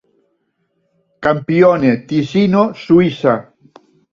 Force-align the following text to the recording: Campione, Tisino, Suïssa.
Campione, 1.27 1.91
Tisino, 2.07 2.65
Suïssa. 2.83 3.35